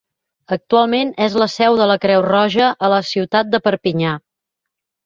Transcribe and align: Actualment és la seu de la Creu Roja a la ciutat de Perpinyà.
Actualment 0.55 1.11
és 1.25 1.35
la 1.43 1.49
seu 1.57 1.77
de 1.81 1.89
la 1.91 1.99
Creu 2.07 2.27
Roja 2.29 2.73
a 2.89 2.93
la 2.95 3.01
ciutat 3.15 3.55
de 3.55 3.65
Perpinyà. 3.69 4.21